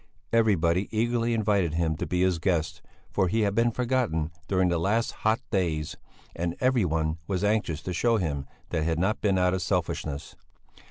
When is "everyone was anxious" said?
6.59-7.83